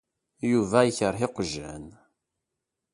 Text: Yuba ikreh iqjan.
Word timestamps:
Yuba 0.51 0.79
ikreh 0.89 1.21
iqjan. 1.27 1.85